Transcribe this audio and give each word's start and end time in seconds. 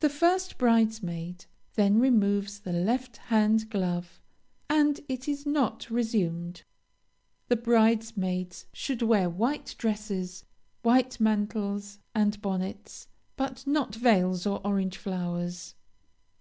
The 0.00 0.08
first 0.08 0.58
bridesmaid 0.58 1.44
then 1.74 2.00
removes 2.00 2.58
the 2.58 2.72
left 2.72 3.18
hand 3.18 3.70
glove, 3.70 4.20
and 4.68 4.98
it 5.08 5.28
is 5.28 5.46
not 5.46 5.88
resumed. 5.88 6.64
The 7.46 7.54
bridesmaids 7.54 8.66
should 8.72 9.02
wear 9.02 9.30
white 9.30 9.76
dresses, 9.78 10.44
white 10.82 11.20
mantles, 11.20 12.00
and 12.12 12.42
bonnets, 12.42 13.06
but 13.36 13.64
not 13.64 13.94
veils 13.94 14.46
or 14.48 14.60
orange 14.66 14.98
flowers. 14.98 15.76